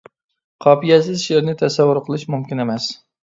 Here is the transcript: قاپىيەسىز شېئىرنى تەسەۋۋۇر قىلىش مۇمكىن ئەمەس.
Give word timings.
قاپىيەسىز 0.65 1.19
شېئىرنى 1.25 1.55
تەسەۋۋۇر 1.61 2.01
قىلىش 2.09 2.25
مۇمكىن 2.37 2.65
ئەمەس. 2.65 2.89